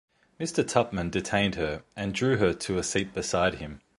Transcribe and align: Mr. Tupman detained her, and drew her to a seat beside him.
Mr. 0.39 0.67
Tupman 0.67 1.11
detained 1.11 1.53
her, 1.53 1.83
and 1.95 2.11
drew 2.15 2.37
her 2.37 2.55
to 2.55 2.79
a 2.79 2.83
seat 2.83 3.13
beside 3.13 3.59
him. 3.59 3.81